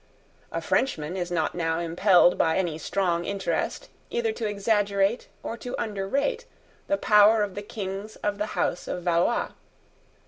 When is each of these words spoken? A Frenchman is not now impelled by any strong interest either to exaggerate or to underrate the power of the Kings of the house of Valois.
A 0.51 0.61
Frenchman 0.61 1.15
is 1.15 1.29
not 1.29 1.53
now 1.53 1.77
impelled 1.77 2.35
by 2.35 2.57
any 2.57 2.79
strong 2.79 3.23
interest 3.23 3.89
either 4.09 4.31
to 4.31 4.47
exaggerate 4.47 5.27
or 5.43 5.55
to 5.57 5.79
underrate 5.79 6.45
the 6.87 6.97
power 6.97 7.43
of 7.43 7.53
the 7.53 7.61
Kings 7.61 8.15
of 8.23 8.39
the 8.39 8.47
house 8.57 8.87
of 8.87 9.03
Valois. 9.03 9.49